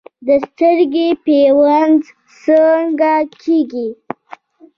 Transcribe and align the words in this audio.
د 0.27 0.29
سترګې 0.45 1.07
پیوند 1.25 1.99
څنګه 2.43 3.13
کیږي؟ 3.41 3.87